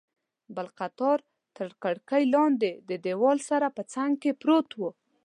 بل 0.55 0.67
قطار 0.79 1.19
تر 1.57 1.69
کړکۍ 1.83 2.23
لاندې، 2.33 2.71
د 2.89 2.91
دیوال 3.05 3.37
سره 3.49 3.67
په 3.77 3.81
څنګ 3.93 4.11
کې 4.21 4.31
پروت 4.41 4.69
و. 4.77 4.81